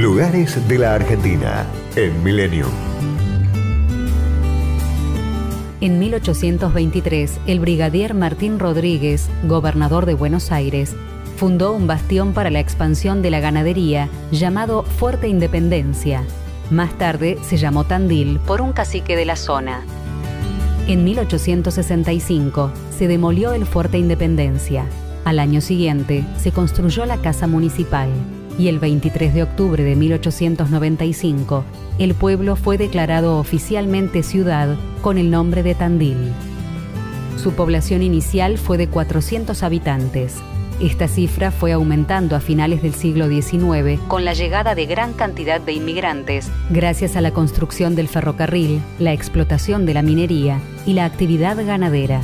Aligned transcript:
Lugares 0.00 0.66
de 0.66 0.78
la 0.78 0.94
Argentina 0.94 1.66
en 1.94 2.24
Milenio. 2.24 2.64
En 5.82 5.98
1823, 5.98 7.38
el 7.46 7.60
brigadier 7.60 8.14
Martín 8.14 8.58
Rodríguez, 8.58 9.28
gobernador 9.44 10.06
de 10.06 10.14
Buenos 10.14 10.52
Aires, 10.52 10.96
fundó 11.36 11.72
un 11.72 11.86
bastión 11.86 12.32
para 12.32 12.48
la 12.48 12.60
expansión 12.60 13.20
de 13.20 13.30
la 13.30 13.40
ganadería 13.40 14.08
llamado 14.32 14.84
Fuerte 14.84 15.28
Independencia. 15.28 16.24
Más 16.70 16.96
tarde 16.96 17.36
se 17.42 17.58
llamó 17.58 17.84
Tandil 17.84 18.38
por 18.38 18.62
un 18.62 18.72
cacique 18.72 19.16
de 19.16 19.26
la 19.26 19.36
zona. 19.36 19.82
En 20.88 21.04
1865 21.04 22.72
se 22.96 23.06
demolió 23.06 23.52
el 23.52 23.66
Fuerte 23.66 23.98
Independencia. 23.98 24.86
Al 25.26 25.38
año 25.38 25.60
siguiente 25.60 26.24
se 26.38 26.52
construyó 26.52 27.04
la 27.04 27.18
Casa 27.18 27.46
Municipal 27.46 28.08
y 28.58 28.68
el 28.68 28.78
23 28.78 29.34
de 29.34 29.42
octubre 29.42 29.82
de 29.82 29.96
1895 29.96 31.64
el 32.00 32.14
pueblo 32.14 32.56
fue 32.56 32.78
declarado 32.78 33.38
oficialmente 33.38 34.22
ciudad 34.22 34.76
con 35.02 35.18
el 35.18 35.30
nombre 35.30 35.62
de 35.62 35.74
Tandil. 35.74 36.32
Su 37.36 37.52
población 37.52 38.02
inicial 38.02 38.56
fue 38.56 38.78
de 38.78 38.88
400 38.88 39.62
habitantes. 39.62 40.36
Esta 40.80 41.08
cifra 41.08 41.50
fue 41.50 41.72
aumentando 41.72 42.36
a 42.36 42.40
finales 42.40 42.80
del 42.80 42.94
siglo 42.94 43.28
XIX 43.28 44.00
con 44.08 44.24
la 44.24 44.32
llegada 44.32 44.74
de 44.74 44.86
gran 44.86 45.12
cantidad 45.12 45.60
de 45.60 45.74
inmigrantes 45.74 46.50
gracias 46.70 47.16
a 47.16 47.20
la 47.20 47.32
construcción 47.32 47.94
del 47.94 48.08
ferrocarril, 48.08 48.80
la 48.98 49.12
explotación 49.12 49.84
de 49.84 49.92
la 49.92 50.00
minería 50.00 50.58
y 50.86 50.94
la 50.94 51.04
actividad 51.04 51.62
ganadera. 51.66 52.22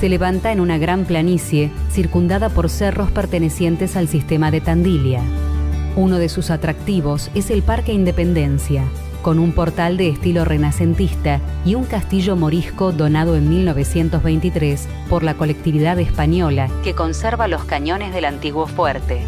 Se 0.00 0.08
levanta 0.08 0.52
en 0.52 0.60
una 0.60 0.78
gran 0.78 1.06
planicie 1.06 1.72
circundada 1.90 2.50
por 2.50 2.70
cerros 2.70 3.10
pertenecientes 3.10 3.96
al 3.96 4.06
sistema 4.06 4.52
de 4.52 4.60
Tandilia. 4.60 5.20
Uno 5.96 6.18
de 6.18 6.28
sus 6.28 6.50
atractivos 6.50 7.32
es 7.34 7.50
el 7.50 7.62
Parque 7.62 7.92
Independencia, 7.92 8.84
con 9.22 9.40
un 9.40 9.50
portal 9.50 9.96
de 9.96 10.08
estilo 10.08 10.44
renacentista 10.44 11.40
y 11.64 11.74
un 11.74 11.84
castillo 11.84 12.36
morisco 12.36 12.92
donado 12.92 13.34
en 13.34 13.48
1923 13.48 14.86
por 15.10 15.24
la 15.24 15.34
colectividad 15.34 15.98
española 15.98 16.70
que 16.84 16.94
conserva 16.94 17.48
los 17.48 17.64
cañones 17.64 18.14
del 18.14 18.26
antiguo 18.26 18.68
fuerte. 18.68 19.18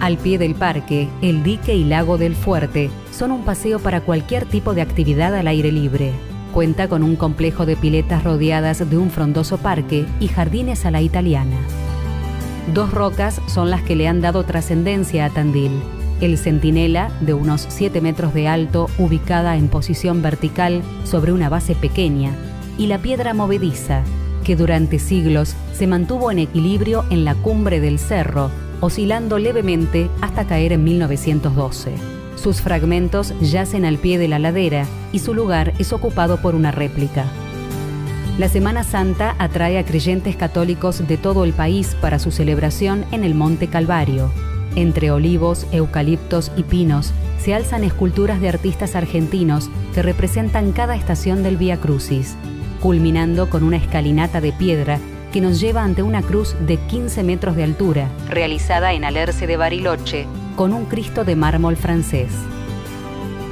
Al 0.00 0.18
pie 0.18 0.36
del 0.36 0.54
parque, 0.54 1.08
el 1.22 1.42
dique 1.42 1.74
y 1.74 1.84
lago 1.84 2.18
del 2.18 2.36
fuerte 2.36 2.90
son 3.10 3.32
un 3.32 3.42
paseo 3.42 3.78
para 3.78 4.02
cualquier 4.02 4.44
tipo 4.44 4.74
de 4.74 4.82
actividad 4.82 5.34
al 5.34 5.46
aire 5.46 5.72
libre. 5.72 6.12
Cuenta 6.52 6.86
con 6.86 7.02
un 7.02 7.16
complejo 7.16 7.64
de 7.64 7.76
piletas 7.76 8.24
rodeadas 8.24 8.88
de 8.90 8.98
un 8.98 9.10
frondoso 9.10 9.56
parque 9.56 10.04
y 10.20 10.28
jardines 10.28 10.84
a 10.84 10.90
la 10.90 11.00
italiana. 11.00 11.56
Dos 12.74 12.92
rocas 12.92 13.40
son 13.46 13.70
las 13.70 13.82
que 13.82 13.96
le 13.96 14.06
han 14.06 14.20
dado 14.20 14.44
trascendencia 14.44 15.24
a 15.24 15.30
Tandil. 15.30 15.72
El 16.20 16.36
centinela, 16.36 17.10
de 17.22 17.32
unos 17.32 17.64
7 17.68 18.02
metros 18.02 18.34
de 18.34 18.48
alto, 18.48 18.88
ubicada 18.98 19.56
en 19.56 19.68
posición 19.68 20.20
vertical 20.20 20.82
sobre 21.04 21.32
una 21.32 21.48
base 21.48 21.74
pequeña, 21.74 22.32
y 22.76 22.86
la 22.86 22.98
piedra 22.98 23.32
movediza, 23.32 24.02
que 24.44 24.54
durante 24.54 24.98
siglos 24.98 25.56
se 25.72 25.86
mantuvo 25.86 26.30
en 26.30 26.38
equilibrio 26.38 27.04
en 27.08 27.24
la 27.24 27.34
cumbre 27.34 27.80
del 27.80 27.98
cerro, 27.98 28.50
oscilando 28.80 29.38
levemente 29.38 30.10
hasta 30.20 30.46
caer 30.46 30.72
en 30.72 30.84
1912. 30.84 32.21
Sus 32.42 32.60
fragmentos 32.60 33.34
yacen 33.40 33.84
al 33.84 33.98
pie 33.98 34.18
de 34.18 34.26
la 34.26 34.40
ladera 34.40 34.84
y 35.12 35.20
su 35.20 35.32
lugar 35.32 35.74
es 35.78 35.92
ocupado 35.92 36.38
por 36.38 36.56
una 36.56 36.72
réplica. 36.72 37.24
La 38.36 38.48
Semana 38.48 38.82
Santa 38.82 39.36
atrae 39.38 39.78
a 39.78 39.84
creyentes 39.84 40.34
católicos 40.34 41.06
de 41.06 41.18
todo 41.18 41.44
el 41.44 41.52
país 41.52 41.94
para 42.00 42.18
su 42.18 42.32
celebración 42.32 43.04
en 43.12 43.22
el 43.22 43.36
Monte 43.36 43.68
Calvario. 43.68 44.32
Entre 44.74 45.12
olivos, 45.12 45.68
eucaliptos 45.70 46.50
y 46.56 46.64
pinos 46.64 47.12
se 47.38 47.54
alzan 47.54 47.84
esculturas 47.84 48.40
de 48.40 48.48
artistas 48.48 48.96
argentinos 48.96 49.70
que 49.94 50.02
representan 50.02 50.72
cada 50.72 50.96
estación 50.96 51.44
del 51.44 51.56
Vía 51.56 51.76
Crucis, 51.76 52.34
culminando 52.80 53.50
con 53.50 53.62
una 53.62 53.76
escalinata 53.76 54.40
de 54.40 54.52
piedra 54.52 54.98
que 55.32 55.40
nos 55.40 55.60
lleva 55.60 55.84
ante 55.84 56.02
una 56.02 56.22
cruz 56.22 56.56
de 56.66 56.76
15 56.76 57.22
metros 57.22 57.54
de 57.54 57.62
altura, 57.62 58.08
realizada 58.28 58.94
en 58.94 59.04
Alerce 59.04 59.46
de 59.46 59.56
Bariloche, 59.56 60.26
con 60.56 60.72
un 60.72 60.86
Cristo 60.86 61.24
de 61.24 61.36
mármol 61.36 61.76
francés. 61.76 62.32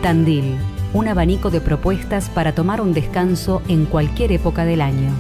Tandil, 0.03 0.57
un 0.93 1.09
abanico 1.09 1.51
de 1.51 1.61
propuestas 1.61 2.29
para 2.29 2.55
tomar 2.55 2.81
un 2.81 2.93
descanso 2.93 3.63
en 3.69 3.87
cualquier 3.87 4.33
época 4.33 4.65
del 4.65 4.81
año. 4.81 5.11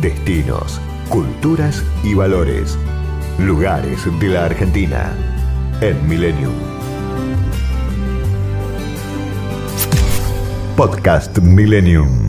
Destinos, 0.00 0.80
culturas 1.08 1.84
y 2.04 2.14
valores. 2.14 2.78
Lugares 3.38 4.06
de 4.20 4.28
la 4.28 4.44
Argentina 4.44 5.12
en 5.80 6.08
Millennium. 6.08 6.54
Podcast 10.76 11.38
Millennium. 11.38 12.28